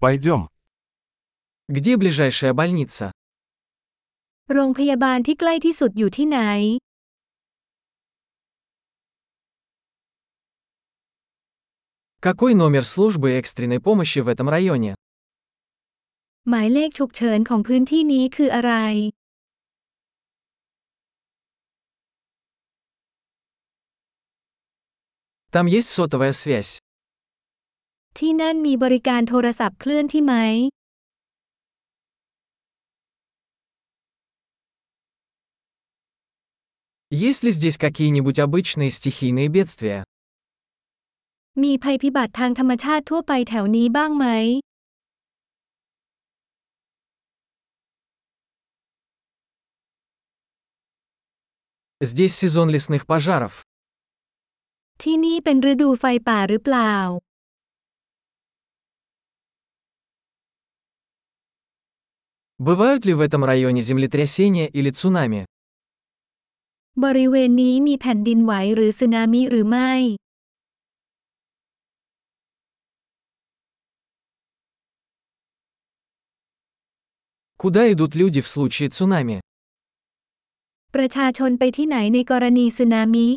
[0.00, 0.48] Пойдем.
[1.68, 3.10] Где ближайшая больница?
[4.54, 6.40] โรงพยาบาลที่ใกล้ที่สุดอยู่ที่ไหน
[12.26, 14.92] Какой номер службы экстренной помощи в этом районе?
[16.48, 18.72] หมายเลขฉุกเฉินของพื้นที่นี้คืออะไร
[25.54, 26.72] Там есть сотовая связь.
[28.17, 30.35] ที่นั่นมีบริการโทรศัพท์เคลื่อนที่ไหม
[37.25, 40.01] Есть ли здесь какие-нибудь обычные стихийные бедствия?
[41.63, 44.25] มีภัยพิบัติทางธรรมชาติทั่วไปแถวนี้บ้างไหม
[52.09, 53.53] Здесь сезон лесных пожаров.
[55.01, 56.93] ที่นี่เป็นฤดูไฟป่าหรือเปล่า
[62.59, 65.45] Бывают ли в этом районе землетрясения или цунами?
[67.03, 69.91] บริเวณนี้มีแผ่นดินไหวหรือสึนามิหรือไม่
[77.61, 79.37] Куда идут люди в случае цунами?
[80.95, 83.27] ประชาชนไปที่ไหนในกรณีสึนามิ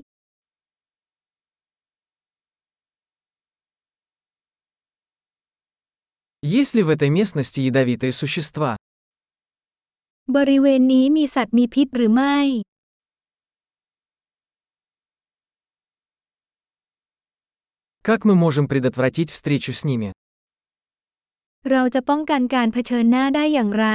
[6.58, 8.70] Есть ли в этой местности ядовитые существа?
[10.36, 12.36] บริเวณนี้มีสัตว์มีพิษหรือไม่
[18.08, 20.08] Как мы можем предотвратить встречу с ними?
[21.70, 23.86] เราจะป้องกันการเผชิญหน้าได้อย่างไร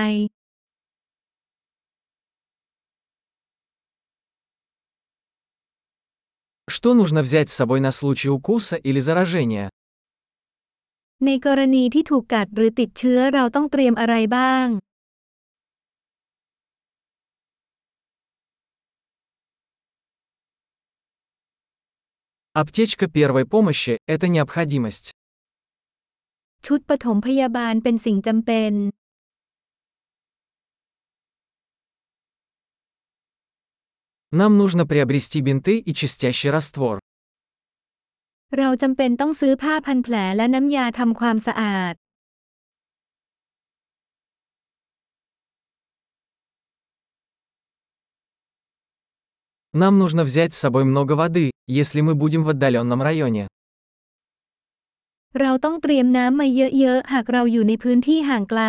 [6.67, 9.67] Что нужно взять с собой на случай укуса или заражения?
[11.25, 14.67] ในกรณีที่ถูกกัดหรือติดเชื้อเราต้องเตรียมอะไรบ้าง
[22.55, 25.07] Аптечка первой помощи – это необходимость.
[26.65, 28.73] ชุดปฐมพยาบาลเป็นสิ่งจำเป็น
[34.39, 36.95] Нам нужно приобрести бинты и чистящий раствор.
[38.57, 41.93] เราจำเป็นต้องซื้อผ้าพันแผลและน้ำยาทำความสะอาด
[49.81, 53.43] Нам нужно взять с собой много воды, если мы будем в отдаленном районе.
[55.39, 56.47] เราต้องเตรียมน้ำมา
[56.79, 58.63] เยอะๆ หากเราอยู่ในพื้นที่ห่างไกล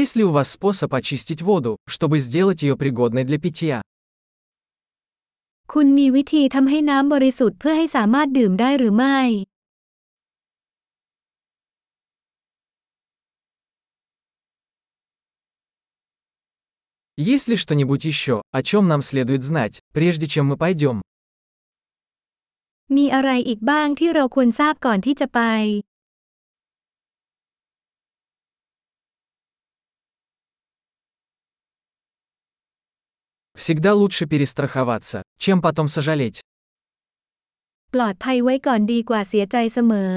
[0.00, 3.82] Есть ли у вас способ очистить воду, чтобы сделать ее пригодной для питья?
[5.72, 9.18] คุณมีวิธีทำให้น้ำบริสุทธิ์เพื่อให้สามารถดื่มได้หรือไม่
[17.16, 21.02] Есть ли что-нибудь еще, о чем нам следует знать, прежде чем мы пойдем?
[22.96, 25.40] มีอะไรอีกบ้างที่เราควรทราบก่อนที่จะไป
[33.60, 36.38] Всегда лучше перестраховаться, чем потом сожалеть.
[37.94, 40.14] ปลอดภัยไว้ก่อนดีกว่าเสียใจเสมอ